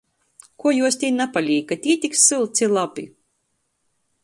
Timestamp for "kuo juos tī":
0.63-1.11